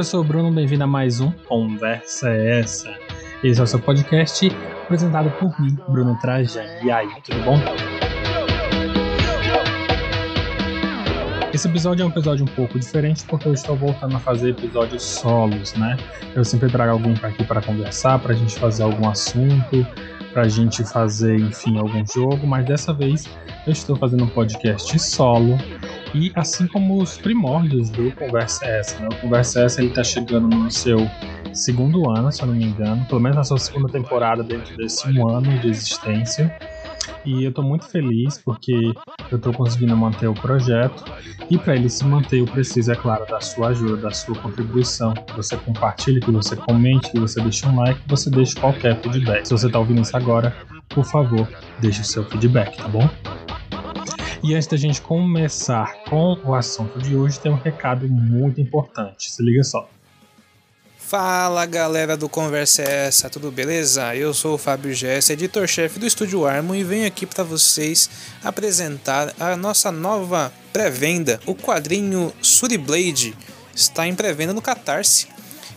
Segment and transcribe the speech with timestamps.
[0.00, 2.90] eu sou o Bruno, bem-vindo a mais um Conversa é Essa.
[3.44, 4.50] Esse é o seu podcast
[4.84, 6.64] apresentado por mim, Bruno Trajan.
[6.82, 7.58] E aí, tudo bom?
[11.52, 15.02] Esse episódio é um episódio um pouco diferente porque eu estou voltando a fazer episódios
[15.02, 15.98] solos, né?
[16.34, 19.86] Eu sempre trago algum para aqui para conversar, para a gente fazer algum assunto,
[20.32, 23.28] para a gente fazer, enfim, algum jogo, mas dessa vez
[23.66, 25.58] eu estou fazendo um podcast solo
[26.14, 29.08] e assim como os primórdios do Conversa Essa, né?
[29.12, 30.98] O Conversa Essa ele tá chegando no seu
[31.52, 35.08] segundo ano, se eu não me engano, pelo menos na sua segunda temporada dentro desse
[35.08, 36.54] um ano de existência.
[37.24, 38.94] E eu estou muito feliz porque
[39.30, 41.04] eu estou conseguindo manter o projeto.
[41.50, 45.12] E para ele se manter, eu preciso, é claro, da sua ajuda, da sua contribuição.
[45.12, 48.98] Que você compartilhe, que você comente, que você deixe um like, que você deixe qualquer
[49.00, 49.44] feedback.
[49.44, 50.56] Se você está ouvindo isso agora,
[50.88, 51.46] por favor,
[51.80, 53.08] deixe o seu feedback, tá bom?
[54.42, 59.30] E antes da gente começar com o assunto de hoje, tem um recado muito importante.
[59.30, 59.86] Se liga só.
[60.96, 64.14] Fala galera do Conversa é Essa, tudo beleza?
[64.16, 68.08] Eu sou o Fábio Gess, editor-chefe do Estúdio Armo e venho aqui para vocês
[68.42, 71.38] apresentar a nossa nova pré-venda.
[71.44, 73.36] O quadrinho Suri Blade
[73.74, 75.28] está em pré-venda no Catarse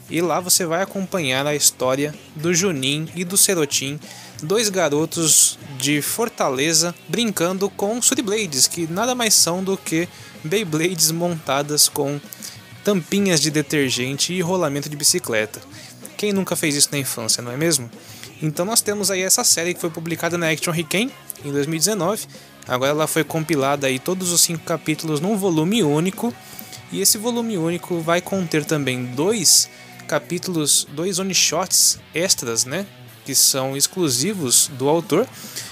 [0.09, 3.99] e lá você vai acompanhar a história do Junin e do Serotin,
[4.43, 10.07] dois garotos de Fortaleza brincando com Suri Blades, que nada mais são do que
[10.43, 12.19] Beyblades montadas com
[12.83, 15.61] tampinhas de detergente e rolamento de bicicleta.
[16.17, 17.89] Quem nunca fez isso na infância, não é mesmo?
[18.41, 21.09] Então nós temos aí essa série que foi publicada na Action Riken
[21.45, 22.27] em 2019.
[22.67, 26.33] Agora ela foi compilada aí todos os cinco capítulos num volume único.
[26.91, 29.69] E esse volume único vai conter também dois
[30.07, 32.85] capítulos, dois one-shots extras, né?
[33.25, 35.27] Que são exclusivos do autor.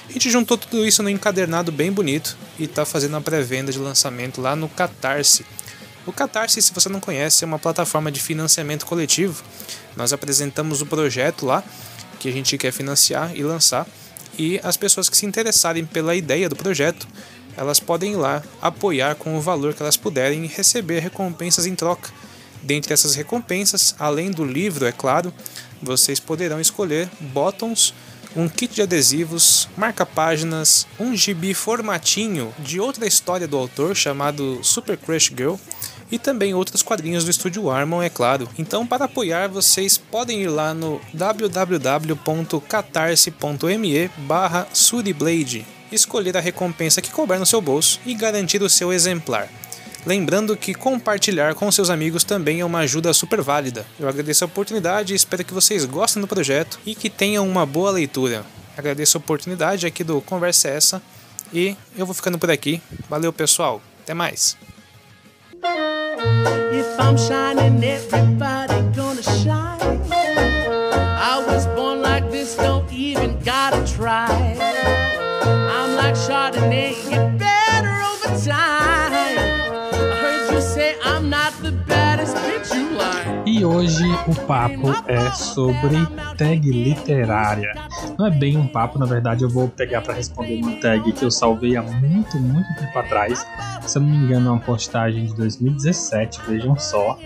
[0.08, 3.80] A gente juntou tudo isso num encadernado bem bonito e está fazendo a pré-venda de
[3.80, 5.46] lançamento lá no Catarse.
[6.06, 9.44] O Catarse, se você não conhece, é uma plataforma de financiamento coletivo.
[9.96, 11.64] Nós apresentamos o projeto lá
[12.20, 13.88] que a gente quer financiar e lançar
[14.38, 17.08] e as pessoas que se interessarem pela ideia do projeto,
[17.58, 21.76] elas podem ir lá apoiar com o valor que elas puderem e receber recompensas em
[21.76, 22.10] troca.
[22.64, 25.34] Dentre essas recompensas, além do livro, é claro,
[25.82, 27.94] vocês poderão escolher bottoms,
[28.36, 34.98] um kit de adesivos, marca-páginas, um gibi formatinho de outra história do autor chamado Super
[34.98, 35.56] Crush Girl
[36.12, 38.50] e também outros quadrinhos do estúdio Armon, é claro.
[38.58, 47.12] Então, para apoiar, vocês podem ir lá no www.catarse.me barra Suriblade, escolher a recompensa que
[47.12, 49.48] couber no seu bolso e garantir o seu exemplar.
[50.06, 53.86] Lembrando que compartilhar com seus amigos também é uma ajuda super válida.
[54.00, 57.66] Eu agradeço a oportunidade e espero que vocês gostem do projeto e que tenham uma
[57.66, 58.44] boa leitura.
[58.76, 61.02] Agradeço a oportunidade aqui do Conversa é Essa
[61.54, 62.82] e eu vou ficando por aqui.
[63.08, 63.82] Valeu, pessoal.
[64.02, 64.58] Até mais.
[66.74, 69.80] If I'm shining, everybody gonna shine.
[70.12, 74.58] I was born like this, don't even gotta try.
[75.44, 77.38] I'm like Chardonnay,
[83.62, 85.96] E hoje o papo é sobre
[86.36, 87.76] tag literária.
[88.18, 91.24] Não é bem um papo, na verdade eu vou pegar para responder uma tag que
[91.24, 93.46] eu salvei há muito, muito tempo atrás.
[93.84, 97.20] Se eu não me engano, é uma postagem de 2017, vejam só.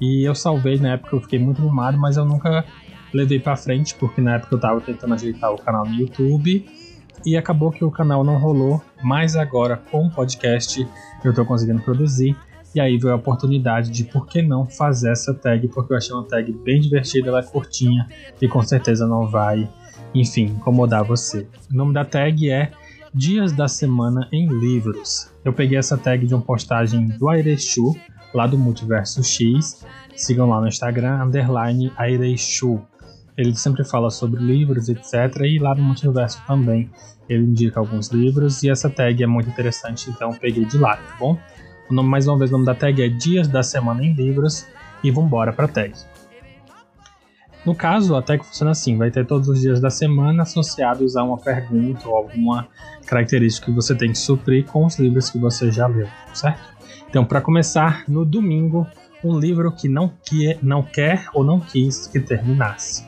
[0.00, 2.64] E eu salvei na época, eu fiquei muito animado, mas eu nunca
[3.12, 6.66] levei para frente, porque na época eu tava tentando ajeitar o canal no YouTube
[7.26, 10.88] e acabou que o canal não rolou, mas agora com o podcast
[11.22, 12.34] eu tô conseguindo produzir.
[12.74, 16.12] E aí veio a oportunidade de por que não fazer essa tag, porque eu achei
[16.12, 18.08] uma tag bem divertida, ela é curtinha
[18.40, 19.70] e com certeza não vai,
[20.12, 21.46] enfim, incomodar você.
[21.70, 22.72] O nome da tag é
[23.12, 25.30] Dias da Semana em Livros.
[25.44, 27.94] Eu peguei essa tag de uma postagem do Airechu,
[28.34, 29.86] lá do Multiverso X.
[30.16, 32.82] Sigam lá no Instagram, underline Airechu.
[33.36, 35.42] Ele sempre fala sobre livros, etc.
[35.42, 36.90] E lá no Multiverso também
[37.28, 38.64] ele indica alguns livros.
[38.64, 41.38] E essa tag é muito interessante, então peguei de lá, tá bom?
[41.88, 44.66] O nome, mais uma vez, o nome da tag é Dias da Semana em Livros
[45.02, 45.92] e vambora para a tag.
[47.64, 51.22] No caso, a tag funciona assim: vai ter todos os dias da semana associados a
[51.22, 52.68] uma pergunta ou alguma
[53.06, 56.74] característica que você tem que suprir com os livros que você já leu, certo?
[57.08, 58.86] Então, para começar, no domingo,
[59.22, 63.06] um livro que não, que não quer ou não quis que terminasse.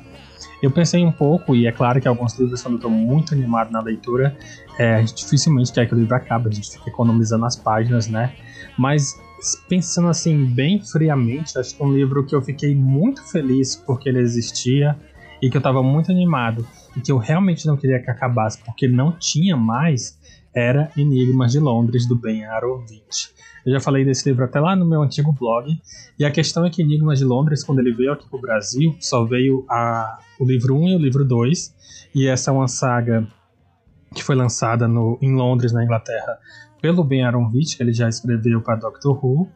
[0.62, 3.70] Eu pensei um pouco, e é claro que alguns livros, quando eu estou muito animado
[3.70, 4.36] na leitura,
[4.78, 8.08] é, a gente dificilmente quer que o livro acabe, a gente fica economizando as páginas,
[8.08, 8.32] né?
[8.78, 9.14] Mas
[9.68, 14.18] pensando assim bem friamente, acho que um livro que eu fiquei muito feliz porque ele
[14.18, 14.96] existia
[15.42, 16.66] e que eu estava muito animado
[16.96, 20.18] e que eu realmente não queria que acabasse porque não tinha mais
[20.56, 23.28] era Enigmas de Londres, do Ben Aronovich.
[23.66, 25.78] Eu já falei desse livro até lá no meu antigo blog,
[26.18, 28.96] e a questão é que Enigmas de Londres, quando ele veio aqui para o Brasil,
[28.98, 33.26] só veio a, o livro 1 e o livro 2, e essa é uma saga
[34.14, 36.38] que foi lançada no, em Londres, na Inglaterra,
[36.80, 39.50] pelo Ben Aronovich, que ele já escreveu para Doctor Who,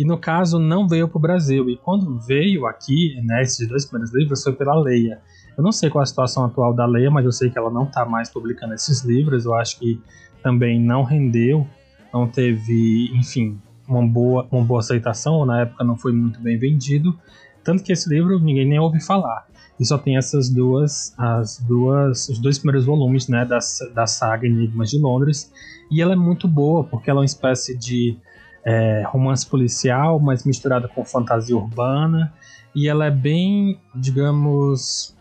[0.00, 1.68] e no caso não veio para o Brasil.
[1.68, 5.20] E quando veio aqui, né, esses dois primeiros livros, foi pela Leia.
[5.56, 7.84] Eu não sei qual a situação atual da Leia, mas eu sei que ela não
[7.84, 9.44] está mais publicando esses livros.
[9.44, 10.00] Eu acho que
[10.42, 11.66] também não rendeu,
[12.12, 13.58] não teve, enfim,
[13.88, 17.18] uma boa, uma boa aceitação, ou na época não foi muito bem vendido.
[17.62, 19.46] Tanto que esse livro ninguém nem ouve falar.
[19.78, 23.58] E só tem essas duas, as duas, os dois primeiros volumes, né, da,
[23.94, 25.50] da saga Enigmas de Londres.
[25.90, 28.16] E ela é muito boa, porque ela é uma espécie de
[28.64, 32.32] é, romance policial, mas misturada com fantasia urbana.
[32.74, 35.16] E ela é bem, digamos,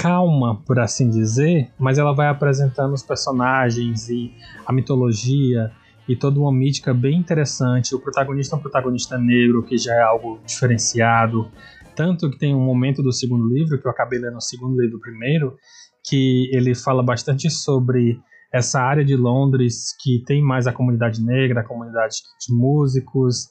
[0.00, 4.32] calma, por assim dizer, mas ela vai apresentando os personagens e
[4.64, 5.72] a mitologia
[6.08, 7.94] e toda uma mítica bem interessante.
[7.94, 11.50] O protagonista é um protagonista negro, que já é algo diferenciado.
[11.96, 15.00] Tanto que tem um momento do segundo livro, que eu acabei lendo o segundo livro
[15.00, 15.56] primeiro,
[16.08, 18.18] que ele fala bastante sobre
[18.54, 23.48] essa área de Londres que tem mais a comunidade negra, a comunidade de músicos,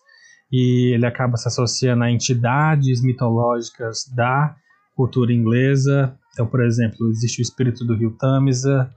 [0.51, 4.55] e ele acaba se associando a entidades mitológicas da
[4.97, 6.17] cultura inglesa.
[6.33, 8.91] Então, por exemplo, existe o espírito do rio Tamisa,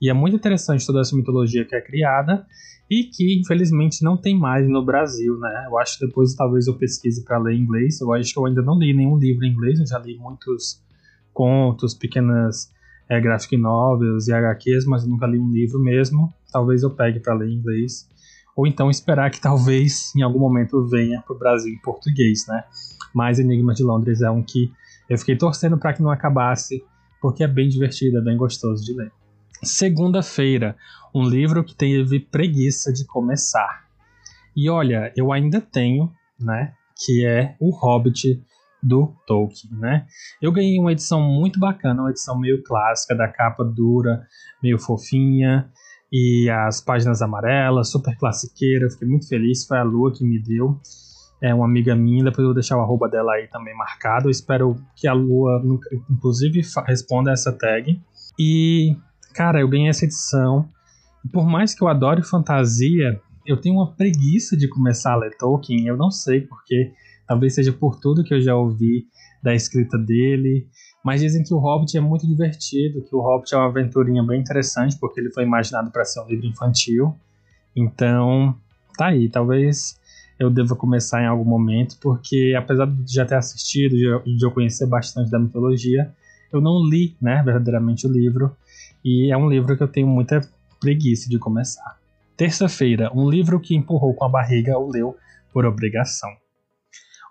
[0.00, 2.46] e é muito interessante toda essa mitologia que é criada
[2.88, 5.66] e que infelizmente não tem mais no Brasil, né?
[5.66, 8.00] Eu acho que depois talvez eu pesquise para ler em inglês.
[8.00, 10.82] Eu acho que eu ainda não li nenhum livro em inglês, eu já li muitos
[11.32, 12.70] contos, pequenas
[13.08, 16.32] é, graphic novels e HQs, mas eu nunca li um livro mesmo.
[16.52, 18.06] Talvez eu pegue para ler em inglês.
[18.54, 22.64] Ou então esperar que talvez em algum momento venha para o Brasil em português, né?
[23.14, 24.70] Mas Enigma de Londres é um que
[25.08, 26.84] eu fiquei torcendo para que não acabasse,
[27.20, 29.12] porque é bem divertido, é bem gostoso de ler.
[29.62, 30.76] Segunda-feira,
[31.14, 33.86] um livro que teve preguiça de começar.
[34.54, 36.74] E olha, eu ainda tenho, né?
[37.04, 38.42] Que é O Hobbit
[38.82, 40.06] do Tolkien, né?
[40.40, 44.26] Eu ganhei uma edição muito bacana, uma edição meio clássica, da capa dura,
[44.62, 45.70] meio fofinha,
[46.12, 50.80] e as páginas amarelas, super classiqueira, fiquei muito feliz, foi a Lua que me deu.
[51.42, 54.28] É uma amiga minha, depois eu vou deixar o arroba dela aí também marcado.
[54.28, 55.62] Eu espero que a Lua,
[56.10, 58.00] inclusive, responda essa tag.
[58.38, 58.96] E,
[59.34, 60.68] cara, eu ganhei essa edição.
[61.32, 65.86] Por mais que eu adore fantasia, eu tenho uma preguiça de começar a ler Tolkien.
[65.86, 66.92] Eu não sei porque
[67.26, 69.06] Talvez seja por tudo que eu já ouvi
[69.42, 70.68] da escrita dele.
[71.04, 74.40] Mas dizem que o Hobbit é muito divertido, que o Hobbit é uma aventurinha bem
[74.40, 77.14] interessante, porque ele foi imaginado para ser um livro infantil.
[77.74, 78.56] Então,
[78.96, 79.28] tá aí.
[79.28, 79.98] Talvez
[80.38, 84.86] eu deva começar em algum momento, porque apesar de já ter assistido de eu conhecer
[84.86, 86.12] bastante da mitologia,
[86.52, 88.54] eu não li, né, verdadeiramente o livro.
[89.04, 90.40] E é um livro que eu tenho muita
[90.80, 91.98] preguiça de começar.
[92.36, 95.16] Terça-feira, um livro que empurrou com a barriga o leu
[95.52, 96.30] por obrigação.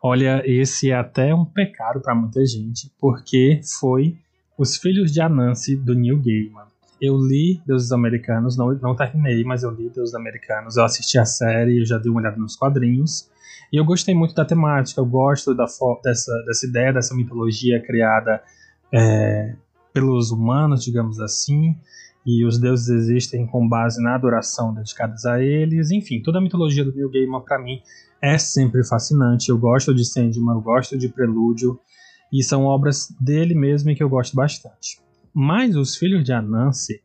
[0.01, 4.17] Olha, esse é até um pecado para muita gente, porque foi
[4.57, 6.67] Os Filhos de Anansi, do Neil Gaiman.
[7.01, 11.25] Eu li Deuses Americanos, não, não terminei, mas eu li Deuses Americanos, eu assisti a
[11.25, 13.29] série, eu já dei uma olhada nos quadrinhos,
[13.71, 15.65] e eu gostei muito da temática, eu gosto da,
[16.03, 18.41] dessa, dessa ideia, dessa mitologia criada
[18.93, 19.55] é,
[19.93, 21.75] pelos humanos, digamos assim,
[22.25, 26.83] e os deuses existem com base na adoração dedicadas a eles, enfim, toda a mitologia
[26.83, 27.81] do Neil Gaiman para mim
[28.21, 29.49] é sempre fascinante.
[29.49, 31.79] Eu gosto de Sandman, eu gosto de Prelúdio,
[32.33, 35.04] e são obras dele mesmo que eu gosto bastante.
[35.37, 37.01] Mas Os Filhos de Anansi,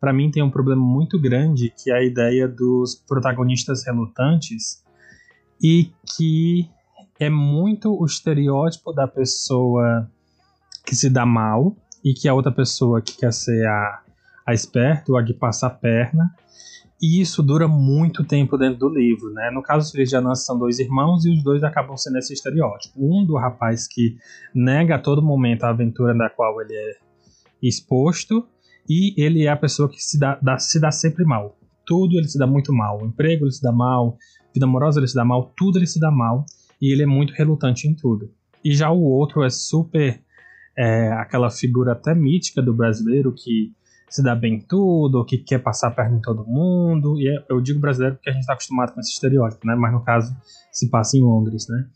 [0.00, 4.82] para mim, tem um problema muito grande, que é a ideia dos protagonistas relutantes
[5.62, 6.66] e que
[7.20, 10.10] é muito o estereótipo da pessoa
[10.86, 14.00] que se dá mal e que a outra pessoa que quer ser a,
[14.46, 16.34] a esperta ou a que passa a perna
[17.02, 19.50] e isso dura muito tempo dentro do livro, né?
[19.50, 22.32] No caso, os filhos de Anansi são dois irmãos e os dois acabam sendo esse
[22.32, 22.94] estereótipo.
[22.96, 24.16] Um do rapaz que
[24.54, 27.03] nega a todo momento a aventura na qual ele é
[27.62, 28.46] exposto
[28.88, 31.58] e ele é a pessoa que se dá, dá, se dá sempre mal.
[31.86, 33.02] Tudo ele se dá muito mal.
[33.02, 34.16] O emprego ele se dá mal,
[34.52, 36.44] vida amorosa ele se dá mal, tudo ele se dá mal
[36.80, 38.30] e ele é muito relutante em tudo.
[38.64, 40.22] E já o outro é super
[40.76, 43.72] é, aquela figura até mítica do brasileiro que
[44.08, 47.18] se dá bem em tudo, que quer passar a perna em todo mundo.
[47.18, 49.74] E é, eu digo brasileiro porque a gente está acostumado com esse estereótipo, né?
[49.74, 50.34] Mas no caso
[50.72, 51.86] se passa em Londres, né?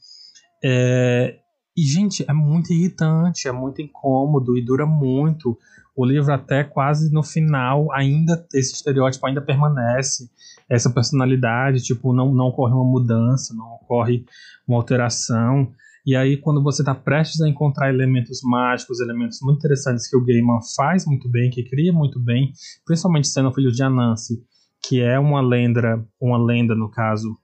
[0.65, 1.39] É,
[1.79, 5.57] e, gente, é muito irritante, é muito incômodo e dura muito.
[5.95, 10.29] O livro até quase no final ainda esse estereótipo ainda permanece.
[10.69, 14.25] Essa personalidade, tipo, não, não ocorre uma mudança, não ocorre
[14.67, 15.71] uma alteração.
[16.05, 20.25] E aí, quando você está prestes a encontrar elementos mágicos, elementos muito interessantes que o
[20.25, 22.51] Gaiman faz muito bem, que cria muito bem,
[22.85, 24.43] principalmente sendo filho de Anansi,
[24.83, 27.39] que é uma lenda, uma lenda no caso,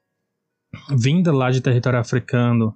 [0.90, 2.74] vinda lá de território africano,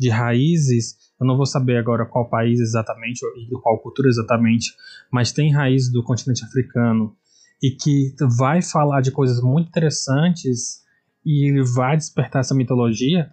[0.00, 4.72] de raízes, eu não vou saber agora qual país exatamente e qual cultura exatamente,
[5.12, 7.14] mas tem raízes do continente africano
[7.62, 10.80] e que vai falar de coisas muito interessantes
[11.24, 13.30] e ele vai despertar essa mitologia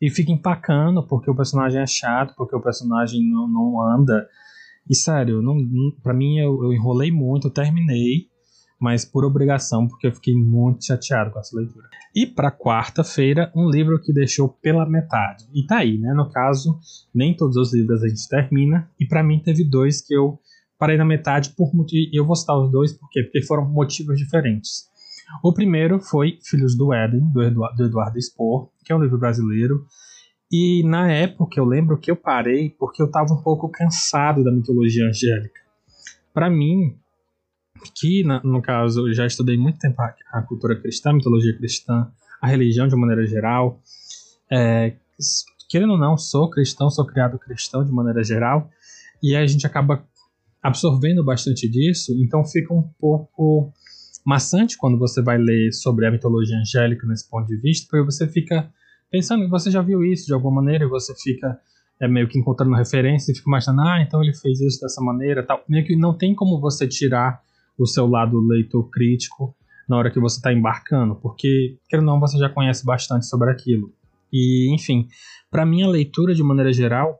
[0.00, 4.26] e fica empacando porque o personagem é chato, porque o personagem não, não anda.
[4.88, 8.28] E sério, não, não, pra mim eu, eu enrolei muito, eu terminei,
[8.80, 11.88] mas por obrigação, porque eu fiquei muito chateado com essa leitura.
[12.14, 15.46] E para quarta-feira, um livro que deixou pela metade.
[15.52, 16.12] E tá aí, né?
[16.14, 16.78] No caso,
[17.14, 20.38] nem todos os livros a gente termina, e para mim teve dois que eu
[20.78, 22.08] parei na metade por motivo.
[22.12, 23.22] Eu vou citar os dois por quê?
[23.24, 24.86] Porque foram motivos diferentes.
[25.42, 29.18] O primeiro foi Filhos do Éden, do Eduardo, do Eduardo Spohr, que é um livro
[29.18, 29.84] brasileiro.
[30.50, 34.50] E na época eu lembro que eu parei porque eu estava um pouco cansado da
[34.50, 35.60] mitologia angélica.
[36.32, 36.96] Para mim,
[37.94, 42.86] que no caso já estudei muito tempo a, cultura cristã, a mitologia cristã, a religião
[42.86, 43.80] de maneira geral,
[44.50, 44.94] é,
[45.68, 48.70] querendo ou não, sou cristão, sou criado cristão de maneira geral,
[49.22, 50.04] e a gente acaba
[50.62, 53.72] absorvendo bastante disso, então fica um pouco
[54.24, 58.28] maçante quando você vai ler sobre a mitologia angélica nesse ponto de vista, porque você
[58.28, 58.70] fica
[59.10, 61.58] pensando que você já viu isso de alguma maneira e você fica
[62.00, 65.42] é, meio que encontrando referência e fica imaginando, ah, então ele fez isso dessa maneira,
[65.42, 65.64] tal.
[65.68, 67.42] Meio que não tem como você tirar
[67.78, 69.54] o seu lado leitor crítico
[69.88, 73.50] na hora que você está embarcando, porque, quer ou não, você já conhece bastante sobre
[73.50, 73.92] aquilo.
[74.30, 75.08] E, enfim,
[75.50, 77.18] para mim a leitura de maneira geral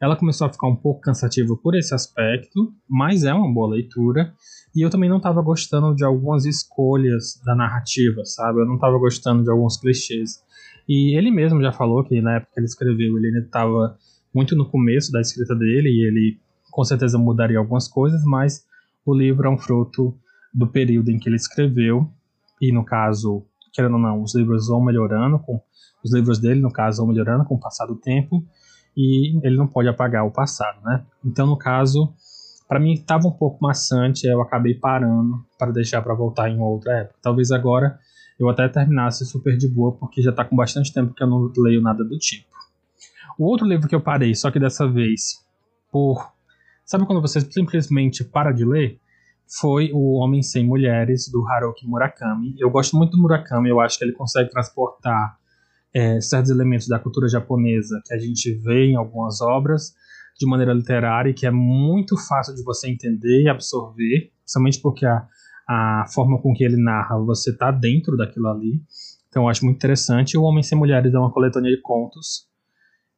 [0.00, 4.32] ela começou a ficar um pouco cansativa por esse aspecto, mas é uma boa leitura.
[4.74, 8.60] E eu também não estava gostando de algumas escolhas da narrativa, sabe?
[8.60, 10.42] Eu não estava gostando de alguns clichês.
[10.86, 13.96] E ele mesmo já falou que na época que ele escreveu, ele ainda estava
[14.34, 16.38] muito no começo da escrita dele e ele
[16.70, 18.66] com certeza mudaria algumas coisas, mas
[19.06, 20.14] o livro é um fruto
[20.52, 22.10] do período em que ele escreveu.
[22.60, 25.60] E no caso, querendo ou não, os livros vão melhorando, com
[26.04, 28.44] os livros dele, no caso, vão melhorando com o passar do tempo
[28.96, 31.04] e ele não pode apagar o passado, né?
[31.24, 32.14] Então, no caso,
[32.66, 37.00] para mim estava um pouco maçante, eu acabei parando para deixar para voltar em outra
[37.00, 37.18] época.
[37.22, 37.98] Talvez agora
[38.38, 41.52] eu até terminasse super de boa, porque já está com bastante tempo que eu não
[41.58, 42.48] leio nada do tipo.
[43.38, 45.44] O outro livro que eu parei, só que dessa vez
[45.92, 46.34] por.
[46.86, 49.00] Sabe quando você simplesmente para de ler?
[49.58, 52.54] Foi O Homem Sem Mulheres, do Haruki Murakami.
[52.58, 55.36] Eu gosto muito do Murakami, eu acho que ele consegue transportar
[55.92, 59.94] é, certos elementos da cultura japonesa que a gente vê em algumas obras
[60.38, 65.04] de maneira literária e que é muito fácil de você entender e absorver, somente porque
[65.04, 65.26] a,
[65.68, 68.80] a forma com que ele narra, você está dentro daquilo ali.
[69.28, 70.38] Então eu acho muito interessante.
[70.38, 72.46] O Homem Sem Mulheres é uma coletânea de contos.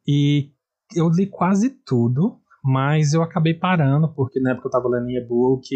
[0.06, 0.52] E
[0.96, 5.68] eu li quase tudo, mas eu acabei parando, porque na época eu estava lendo e-book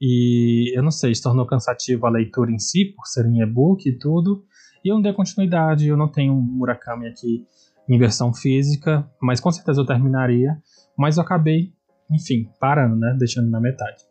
[0.00, 3.88] e eu não sei, se tornou cansativo a leitura em si, por ser em e-book
[3.88, 4.44] e tudo.
[4.84, 7.44] E eu não dei continuidade, eu não tenho Murakami aqui
[7.88, 10.56] em versão física, mas com certeza eu terminaria.
[10.96, 11.72] Mas eu acabei,
[12.10, 13.16] enfim, parando, né?
[13.18, 14.04] Deixando na metade.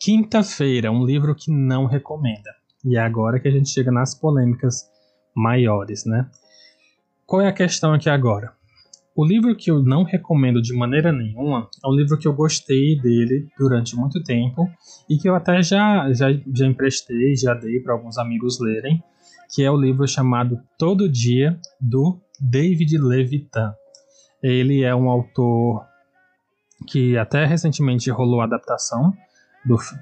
[0.00, 2.50] Quinta-feira, um livro que não recomenda.
[2.84, 4.88] E é agora que a gente chega nas polêmicas
[5.34, 6.28] maiores, né?
[7.26, 8.52] Qual é a questão aqui agora?
[9.14, 12.98] O livro que eu não recomendo de maneira nenhuma é um livro que eu gostei
[12.98, 14.66] dele durante muito tempo
[15.08, 19.02] e que eu até já, já, já emprestei, já dei para alguns amigos lerem,
[19.54, 23.74] que é o livro chamado Todo Dia, do David Levitan.
[24.42, 25.84] Ele é um autor
[26.86, 29.12] que até recentemente rolou a adaptação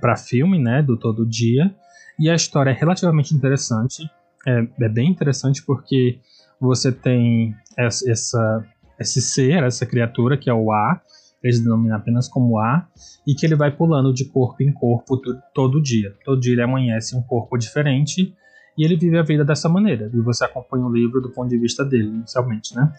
[0.01, 1.75] para filme, né, do Todo Dia,
[2.19, 4.09] e a história é relativamente interessante.
[4.47, 6.21] É, é bem interessante porque
[6.61, 8.65] você tem essa,
[9.01, 11.01] esse ser, essa criatura que é o A,
[11.43, 12.87] eles denominam apenas como A,
[13.27, 15.21] e que ele vai pulando de corpo em corpo
[15.55, 16.15] todo dia.
[16.25, 18.35] Todo dia ele amanhece um corpo diferente
[18.77, 20.11] e ele vive a vida dessa maneira.
[20.13, 22.93] E você acompanha o livro do ponto de vista dele, inicialmente, né?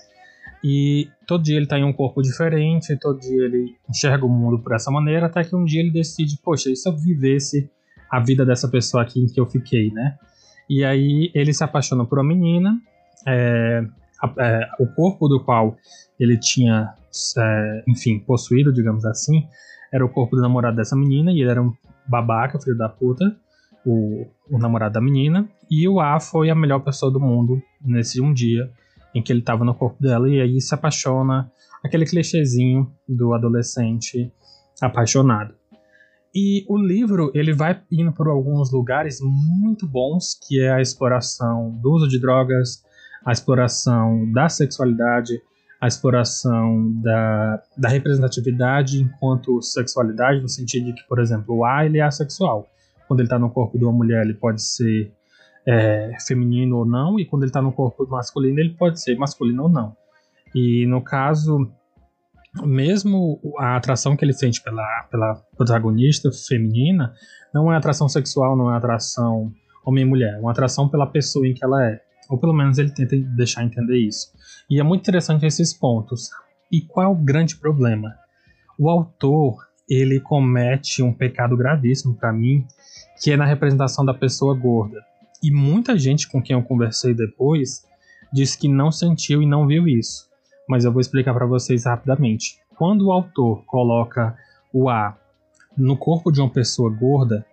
[0.63, 4.59] E todo dia ele está em um corpo diferente, todo dia ele enxerga o mundo
[4.59, 7.69] por essa maneira, até que um dia ele decide, poxa, e se eu vivesse
[8.09, 10.17] a vida dessa pessoa aqui em que eu fiquei, né?
[10.69, 12.79] E aí ele se apaixona por uma menina,
[13.27, 13.83] é,
[14.39, 15.75] é, o corpo do qual
[16.19, 16.93] ele tinha,
[17.37, 19.43] é, enfim, possuído, digamos assim,
[19.91, 21.73] era o corpo do namorado dessa menina, e ele era um
[22.07, 23.25] babaca, filho da puta,
[23.85, 28.21] o, o namorado da menina, e o A foi a melhor pessoa do mundo nesse
[28.21, 28.71] um dia
[29.13, 31.51] em que ele estava no corpo dela, e aí se apaixona,
[31.83, 34.31] aquele clichêzinho do adolescente
[34.81, 35.53] apaixonado.
[36.33, 41.77] E o livro ele vai indo por alguns lugares muito bons, que é a exploração
[41.81, 42.83] do uso de drogas,
[43.25, 45.41] a exploração da sexualidade,
[45.79, 51.85] a exploração da, da representatividade enquanto sexualidade, no sentido de que, por exemplo, o A
[51.85, 52.67] ele é assexual,
[53.07, 55.11] quando ele está no corpo de uma mulher, ele pode ser
[55.67, 59.63] é, feminino ou não, e quando ele está no corpo masculino, ele pode ser masculino
[59.63, 59.95] ou não.
[60.53, 61.69] E no caso,
[62.63, 67.13] mesmo a atração que ele sente pela, pela protagonista feminina
[67.53, 69.51] não é atração sexual, não é atração
[69.85, 72.01] homem-mulher, é uma atração pela pessoa em que ela é.
[72.31, 74.31] Ou pelo menos ele tenta deixar entender isso.
[74.69, 76.29] E é muito interessante esses pontos.
[76.71, 78.15] E qual é o grande problema?
[78.79, 82.65] O autor, ele comete um pecado gravíssimo para mim,
[83.21, 85.03] que é na representação da pessoa gorda.
[85.43, 87.85] E muita gente com quem eu conversei depois
[88.31, 90.29] disse que não sentiu e não viu isso.
[90.69, 92.61] Mas eu vou explicar para vocês rapidamente.
[92.77, 94.37] Quando o autor coloca
[94.71, 95.17] o A
[95.77, 97.45] no corpo de uma pessoa gorda,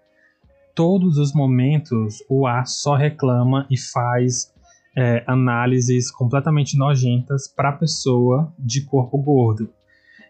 [0.73, 4.53] todos os momentos o A só reclama e faz
[4.99, 9.71] é, análises completamente nojentas para pessoa de corpo gordo.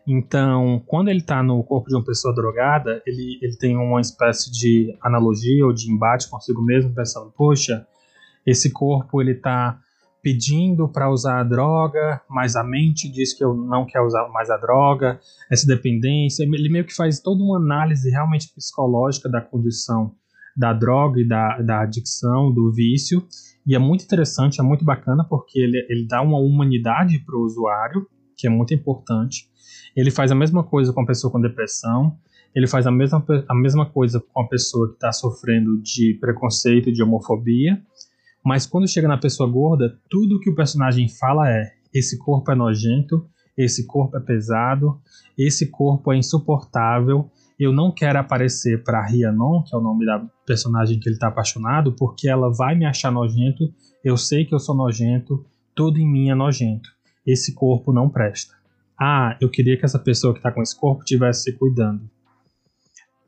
[0.07, 4.53] Então, quando ele está no corpo de uma pessoa drogada, ele, ele tem uma espécie
[4.53, 7.87] de analogia ou de embate consigo mesmo, pensando: poxa,
[8.45, 9.79] esse corpo ele está
[10.23, 14.51] pedindo para usar a droga, mas a mente diz que eu não quero usar mais
[14.51, 15.19] a droga,
[15.51, 16.43] essa dependência.
[16.43, 20.13] Ele meio que faz toda uma análise realmente psicológica da condição
[20.59, 23.25] da droga e da, da adicção, do vício.
[23.69, 27.43] E é muito interessante, é muito bacana, porque ele, ele dá uma humanidade para o
[27.43, 29.47] usuário, que é muito importante.
[29.95, 32.17] Ele faz a mesma coisa com a pessoa com depressão,
[32.55, 36.91] ele faz a mesma, a mesma coisa com a pessoa que está sofrendo de preconceito,
[36.91, 37.79] de homofobia.
[38.43, 42.55] Mas quando chega na pessoa gorda, tudo que o personagem fala é: esse corpo é
[42.55, 44.99] nojento, esse corpo é pesado,
[45.37, 47.31] esse corpo é insuportável.
[47.59, 51.29] Eu não quero aparecer para Rhiannon, que é o nome da personagem que ele está
[51.29, 53.73] apaixonado, porque ela vai me achar nojento.
[54.05, 56.89] Eu sei que eu sou nojento, tudo em mim é nojento.
[57.27, 58.55] Esse corpo não presta.
[58.99, 62.09] Ah, eu queria que essa pessoa que está com esse corpo estivesse se cuidando.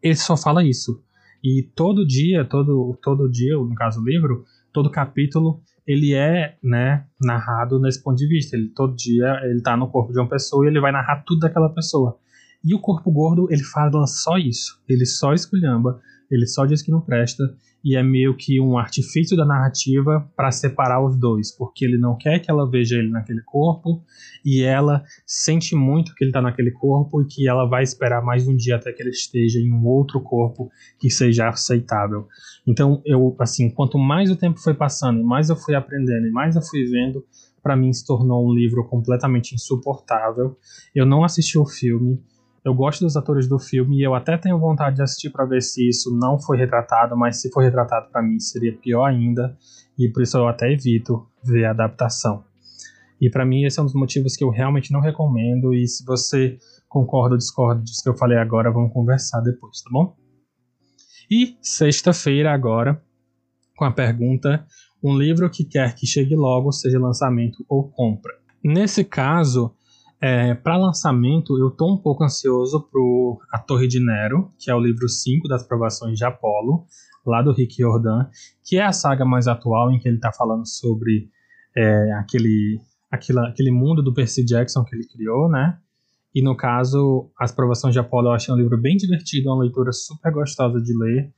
[0.02, 1.02] Ele só fala isso.
[1.42, 7.04] E todo dia, todo, todo dia, no caso do livro, todo capítulo ele é né,
[7.20, 8.56] narrado nesse ponto de vista.
[8.56, 11.40] Ele todo dia ele está no corpo de uma pessoa e ele vai narrar tudo
[11.40, 12.16] daquela pessoa.
[12.64, 14.80] E o corpo gordo ele fala só isso.
[14.88, 17.42] Ele só esculhamba, ele só diz que não presta
[17.82, 22.16] e é meio que um artifício da narrativa para separar os dois, porque ele não
[22.16, 24.02] quer que ela veja ele naquele corpo
[24.44, 28.46] e ela sente muito que ele está naquele corpo e que ela vai esperar mais
[28.46, 32.28] um dia até que ele esteja em um outro corpo que seja aceitável.
[32.66, 36.30] Então, eu assim, quanto mais o tempo foi passando, e mais eu fui aprendendo e
[36.30, 37.24] mais eu fui vendo,
[37.62, 40.56] para mim se tornou um livro completamente insuportável.
[40.94, 42.20] Eu não assisti o filme,
[42.64, 45.62] eu gosto dos atores do filme e eu até tenho vontade de assistir para ver
[45.62, 49.56] se isso não foi retratado, mas se for retratado para mim seria pior ainda,
[49.98, 52.44] e por isso eu até evito ver a adaptação.
[53.20, 56.04] E para mim esse é um dos motivos que eu realmente não recomendo e se
[56.04, 60.14] você concorda ou discorda disso que eu falei agora, vamos conversar depois, tá bom?
[61.30, 63.00] E sexta-feira agora,
[63.76, 64.66] com a pergunta:
[65.02, 68.32] um livro que quer que chegue logo, seja lançamento ou compra.
[68.62, 69.74] Nesse caso,
[70.20, 74.74] é, para lançamento, eu estou um pouco ansioso pro A Torre de Nero, que é
[74.74, 76.84] o livro 5 das provações de Apolo,
[77.24, 78.26] lá do Rick Jordan,
[78.62, 81.30] que é a saga mais atual em que ele está falando sobre
[81.74, 82.80] é, aquele,
[83.10, 85.78] aquele, aquele mundo do Percy Jackson que ele criou, né?
[86.34, 89.90] E no caso, As Provações de Apolo eu achei um livro bem divertido, uma leitura
[89.92, 91.32] super gostosa de ler.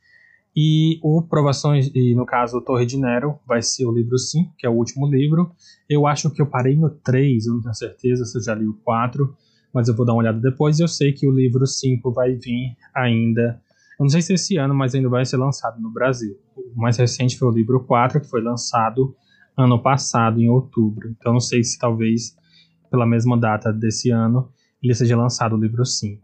[0.55, 4.67] E o Provações, e no caso, Torre de Nero, vai ser o livro 5, que
[4.67, 5.51] é o último livro.
[5.89, 8.67] Eu acho que eu parei no 3, eu não tenho certeza se eu já li
[8.67, 9.35] o 4,
[9.73, 10.79] mas eu vou dar uma olhada depois.
[10.79, 13.61] Eu sei que o livro 5 vai vir ainda.
[13.99, 16.37] Eu não sei se esse ano, mas ainda vai ser lançado no Brasil.
[16.55, 19.15] O mais recente foi o livro 4, que foi lançado
[19.57, 21.09] ano passado, em outubro.
[21.11, 22.37] Então não sei se talvez
[22.91, 24.51] pela mesma data desse ano
[24.83, 26.21] ele seja lançado o livro 5.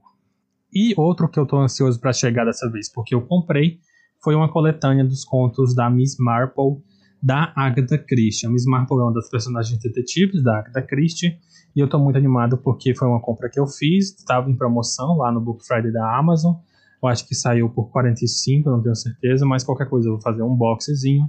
[0.74, 3.78] E outro que eu estou ansioso para chegar dessa vez, porque eu comprei
[4.22, 6.82] foi uma coletânea dos contos da Miss Marple
[7.22, 8.46] da Agatha Christie.
[8.46, 11.38] A Miss Marple é uma das personagens detetives da Agatha Christie
[11.74, 15.16] e eu estou muito animado porque foi uma compra que eu fiz, estava em promoção
[15.16, 16.54] lá no Book Friday da Amazon.
[17.02, 20.42] Eu acho que saiu por 45, não tenho certeza, mas qualquer coisa eu vou fazer
[20.42, 21.28] um boxezinho.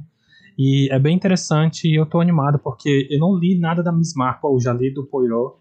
[0.58, 4.14] E é bem interessante e eu estou animado porque eu não li nada da Miss
[4.16, 5.56] Marple, eu já li do Poirot,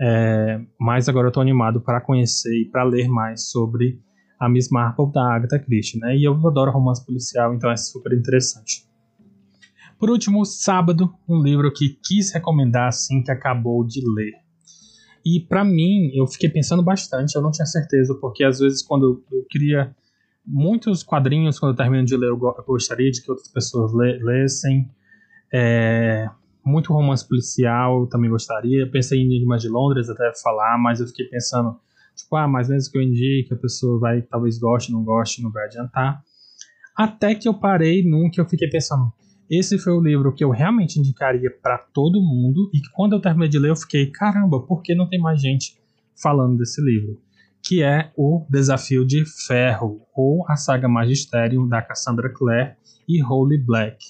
[0.00, 4.00] é, mas agora eu estou animado para conhecer e para ler mais sobre
[4.38, 6.16] a Miss Marple da Agatha Christie, né?
[6.16, 8.86] E eu adoro romance policial, então é super interessante.
[9.98, 14.34] Por último, sábado, um livro que quis recomendar assim que acabou de ler.
[15.26, 19.24] E para mim, eu fiquei pensando bastante, eu não tinha certeza, porque às vezes quando
[19.32, 19.94] eu queria
[20.46, 24.88] muitos quadrinhos, quando eu termino de ler, eu gostaria de que outras pessoas lessem.
[25.52, 26.28] É,
[26.64, 28.88] muito romance policial, também gostaria.
[28.90, 31.78] Pensei em Enigma de Londres até falar, mas eu fiquei pensando
[32.18, 35.52] Tipo, ah, mas mesmo que eu indique, a pessoa vai, talvez goste, não goste, não
[35.52, 36.20] vai adiantar.
[36.96, 39.12] Até que eu parei num que eu fiquei pensando,
[39.48, 43.20] esse foi o livro que eu realmente indicaria para todo mundo e que quando eu
[43.20, 45.78] terminei de ler eu fiquei, caramba, por que não tem mais gente
[46.20, 47.20] falando desse livro?
[47.62, 52.74] Que é o Desafio de Ferro, ou a saga Magistério da Cassandra Clare
[53.08, 54.04] e Holy Black.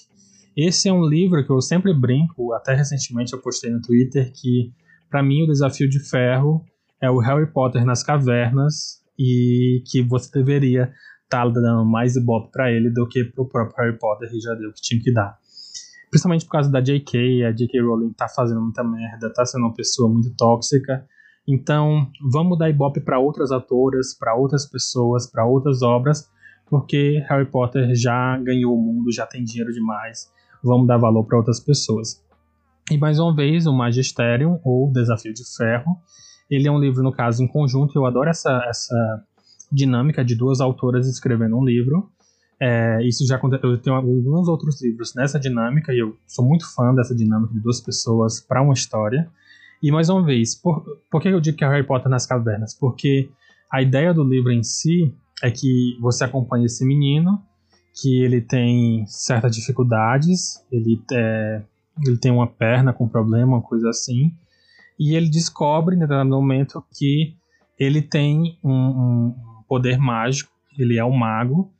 [0.57, 4.73] Esse é um livro que eu sempre brinco, até recentemente eu postei no Twitter que
[5.09, 6.65] para mim o Desafio de Ferro
[7.01, 10.91] é o Harry Potter nas cavernas e que você deveria
[11.23, 14.53] estar tá dando mais ibope para ele do que pro próprio Harry Potter e já
[14.55, 15.37] deu o que tinha que dar.
[16.09, 17.81] Principalmente por causa da J.K., a J.K.
[17.81, 21.05] Rowling tá fazendo muita merda, tá sendo uma pessoa muito tóxica.
[21.47, 26.29] Então, vamos dar ibope para outras autoras, para outras pessoas, para outras obras,
[26.67, 30.31] porque Harry Potter já ganhou o mundo, já tem dinheiro demais.
[30.63, 32.23] Vamos dar valor para outras pessoas.
[32.91, 35.97] E mais uma vez, o Magisterium, ou Desafio de Ferro.
[36.49, 37.97] Ele é um livro, no caso, em conjunto.
[37.97, 39.23] Eu adoro essa, essa
[39.71, 42.09] dinâmica de duas autoras escrevendo um livro.
[42.59, 43.69] É, isso já aconteceu.
[43.69, 47.59] Eu tenho alguns outros livros nessa dinâmica e eu sou muito fã dessa dinâmica de
[47.59, 49.29] duas pessoas para uma história.
[49.81, 52.73] E mais uma vez, por, por que eu digo que é Harry Potter nas cavernas?
[52.77, 53.29] Porque
[53.71, 57.41] a ideia do livro em si é que você acompanha esse menino,
[58.01, 61.61] que ele tem certas dificuldades, ele, é,
[62.05, 64.33] ele tem uma perna com problema, uma coisa assim,
[64.99, 67.35] e ele descobre em determinado momento que
[67.79, 69.35] ele tem um, um
[69.67, 71.71] poder mágico, ele é um mago,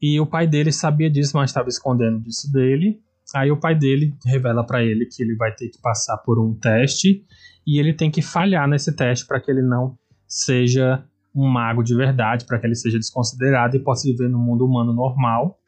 [0.00, 3.00] e o pai dele sabia disso, mas estava escondendo disso dele.
[3.34, 6.54] Aí o pai dele revela para ele que ele vai ter que passar por um
[6.54, 7.24] teste
[7.66, 11.04] e ele tem que falhar nesse teste para que ele não seja
[11.34, 14.92] um mago de verdade, para que ele seja desconsiderado e possa viver no mundo humano
[14.92, 15.59] normal.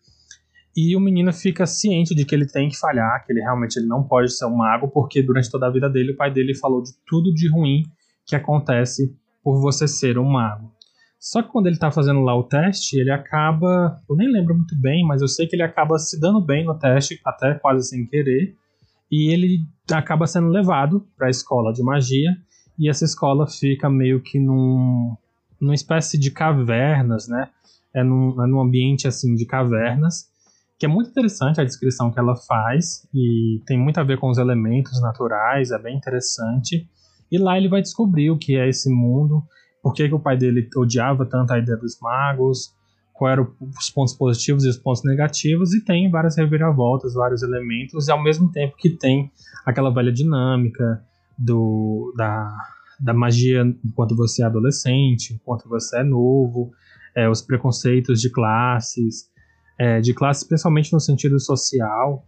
[0.76, 3.86] E o menino fica ciente de que ele tem que falhar, que ele realmente ele
[3.86, 6.82] não pode ser um mago, porque durante toda a vida dele o pai dele falou
[6.82, 7.82] de tudo de ruim
[8.26, 10.72] que acontece por você ser um mago.
[11.22, 13.96] Só que quando ele tá fazendo lá o teste, ele acaba.
[14.10, 16.76] Eu nem lembro muito bem, mas eu sei que ele acaba se dando bem no
[16.76, 18.56] teste, até quase sem querer.
[19.08, 19.60] E ele
[19.92, 22.30] acaba sendo levado para a escola de magia.
[22.76, 25.14] E essa escola fica meio que num,
[25.60, 27.48] numa espécie de cavernas, né?
[27.94, 30.31] É num, é num ambiente assim de cavernas.
[30.82, 33.06] Que é muito interessante a descrição que ela faz.
[33.14, 36.88] E tem muito a ver com os elementos naturais, é bem interessante.
[37.30, 39.44] E lá ele vai descobrir o que é esse mundo
[39.82, 42.72] por que, que o pai dele odiava tanto a ideia dos magos,
[43.12, 48.06] quais eram os pontos positivos e os pontos negativos, e tem várias reviravoltas, vários elementos,
[48.06, 49.30] e ao mesmo tempo que tem
[49.66, 51.02] aquela velha dinâmica
[51.36, 52.56] do, da,
[53.00, 56.70] da magia enquanto você é adolescente, enquanto você é novo,
[57.14, 59.31] é, os preconceitos de classes,
[59.78, 62.24] é, de classes principalmente no sentido social.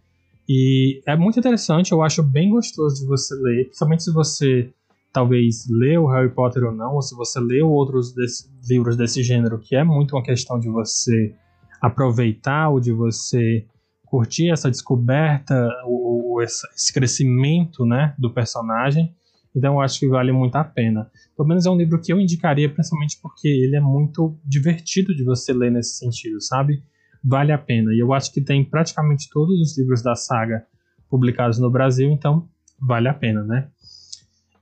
[0.47, 4.69] E é muito interessante, eu acho bem gostoso de você ler, principalmente se você
[5.11, 9.57] talvez leu Harry Potter ou não, ou se você leu outros desse, livros desse gênero,
[9.59, 11.33] que é muito uma questão de você
[11.81, 13.65] aproveitar ou de você
[14.05, 19.15] curtir essa descoberta, ou, esse crescimento né, do personagem.
[19.55, 21.09] Então eu acho que vale muito a pena.
[21.35, 25.23] Pelo menos é um livro que eu indicaria, principalmente porque ele é muito divertido de
[25.23, 26.83] você ler nesse sentido, sabe?
[27.27, 27.91] Vale a pena.
[27.91, 30.65] E eu acho que tem praticamente todos os livros da saga
[31.09, 32.47] publicados no Brasil, então
[32.79, 33.69] vale a pena, né?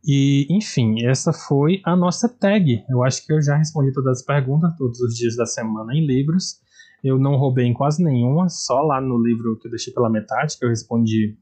[0.06, 2.84] E, enfim, essa foi a nossa tag.
[2.90, 6.06] Eu acho que eu já respondi todas as perguntas, todos os dias da semana em
[6.06, 6.62] livros.
[7.04, 10.58] Eu não roubei em quase nenhuma, só lá no livro que eu deixei pela metade,
[10.58, 11.38] que eu respondi,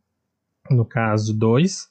[0.71, 1.88] no caso, dois.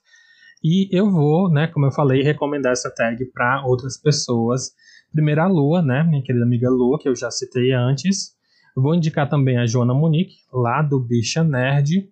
[0.62, 4.72] E eu vou, né, como eu falei, recomendar essa tag para outras pessoas.
[5.12, 8.39] Primeiro a Lua, né, minha querida amiga Lua, que eu já citei antes.
[8.74, 12.08] Vou indicar também a Joana Monique, lá do Bicha Nerd.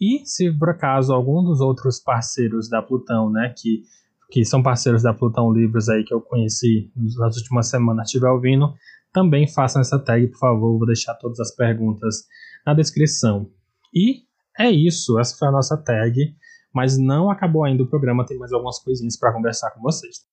[0.00, 3.82] E se por acaso algum dos outros parceiros da Plutão, né, que,
[4.30, 8.74] que são parceiros da Plutão Livros aí que eu conheci nas últimas semanas estiver ouvindo,
[9.12, 10.78] também façam essa tag, por favor.
[10.78, 12.24] Vou deixar todas as perguntas
[12.66, 13.48] na descrição.
[13.94, 14.24] E
[14.58, 16.34] é isso, essa foi a nossa tag,
[16.72, 20.24] mas não acabou ainda o programa, tem mais algumas coisinhas para conversar com vocês.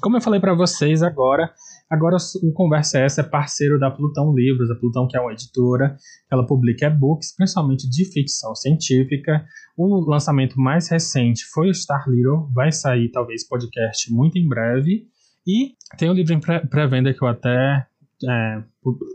[0.00, 1.52] Como eu falei para vocês agora,
[1.88, 5.96] agora o Conversa Essa é parceiro da Plutão Livros, a Plutão que é uma editora,
[6.30, 9.44] ela publica e-books, principalmente de ficção científica.
[9.76, 15.06] O lançamento mais recente foi o Star Little, vai sair talvez podcast muito em breve.
[15.46, 17.86] E tem um livro em pré-venda que eu até
[18.28, 18.62] é,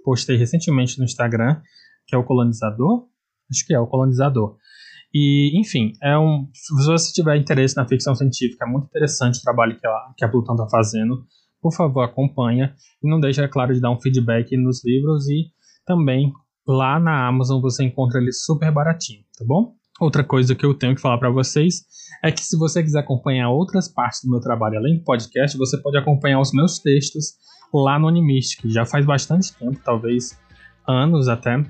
[0.03, 1.61] postei recentemente no Instagram,
[2.07, 3.07] que é o Colonizador.
[3.49, 4.57] Acho que é o Colonizador.
[5.13, 9.41] E, enfim, é um, se você tiver interesse na ficção científica, é muito interessante o
[9.41, 11.26] trabalho que a, que a Plutão está fazendo.
[11.62, 15.48] Por favor, acompanha e não deixe, é claro, de dar um feedback nos livros e
[15.86, 16.32] também
[16.67, 19.74] lá na Amazon você encontra ele super baratinho, tá bom?
[20.00, 21.84] Outra coisa que eu tenho que falar para vocês
[22.24, 25.78] é que se você quiser acompanhar outras partes do meu trabalho além do podcast, você
[25.82, 27.34] pode acompanhar os meus textos
[27.74, 28.69] lá no Animistic.
[28.69, 30.39] Já faz bastante tempo, talvez
[30.88, 31.62] anos até,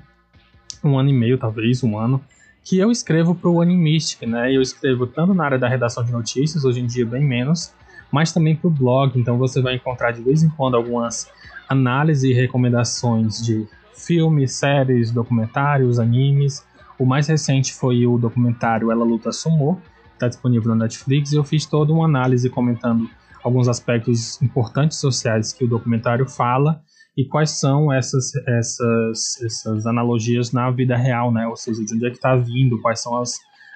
[0.84, 2.22] um ano e meio talvez, um ano,
[2.64, 4.54] que eu escrevo para o Animistic, né?
[4.54, 7.72] Eu escrevo tanto na área da redação de notícias, hoje em dia bem menos,
[8.10, 9.18] mas também para o blog.
[9.18, 11.28] Então você vai encontrar de vez em quando algumas
[11.68, 16.64] análises e recomendações de filmes, séries, documentários, animes.
[16.98, 19.78] O mais recente foi o documentário Ela Luta Sumô,
[20.12, 23.08] está disponível na Netflix, e eu fiz toda uma análise comentando
[23.42, 26.82] alguns aspectos importantes sociais que o documentário fala
[27.20, 31.46] e quais são essas, essas, essas analogias na vida real, né?
[31.46, 33.34] Ou seja, de onde é que está vindo, quais são as,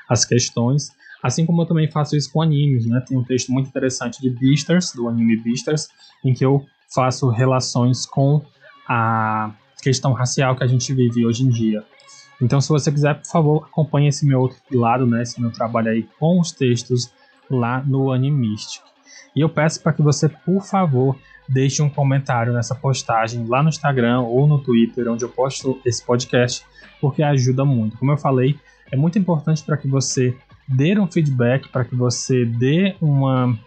[0.09, 0.90] as questões.
[1.22, 3.04] Assim como eu também faço isso com animes, né?
[3.07, 5.88] Tem um texto muito interessante de Beastars, do anime Beastars,
[6.24, 8.40] em que eu faço relações com
[8.88, 9.52] a
[9.83, 11.85] questão racial que a gente vive hoje em dia.
[12.40, 15.20] Então, se você quiser, por favor, acompanhe esse meu outro lado, né?
[15.20, 17.12] Esse meu trabalho aí com os textos
[17.50, 18.83] lá no Animistic.
[19.35, 21.16] E eu peço para que você, por favor,
[21.48, 26.05] deixe um comentário nessa postagem lá no Instagram ou no Twitter, onde eu posto esse
[26.05, 26.64] podcast,
[27.00, 27.98] porque ajuda muito.
[27.98, 28.59] Como eu falei,
[28.90, 30.37] é muito importante para que você
[30.68, 33.59] dê um feedback, para que você dê uma,